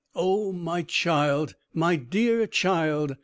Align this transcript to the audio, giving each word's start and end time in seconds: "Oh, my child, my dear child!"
"Oh, 0.15 0.51
my 0.51 0.81
child, 0.81 1.53
my 1.75 1.95
dear 1.95 2.47
child!" 2.47 3.17